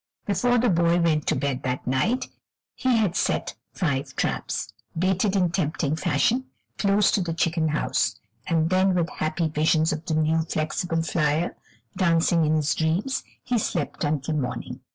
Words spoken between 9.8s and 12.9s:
of the new Flexible Flyer dancing in his